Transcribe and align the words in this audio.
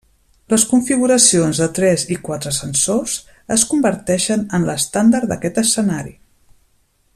Les 0.51 0.63
configuracions 0.69 1.59
de 1.63 1.67
tres 1.79 2.05
i 2.15 2.17
quatre 2.29 2.53
sensors 2.59 3.13
es 3.57 3.67
converteixen 3.75 4.49
en 4.59 4.67
l’estàndard 4.71 5.33
d’aquest 5.33 5.63
escenari. 5.67 6.19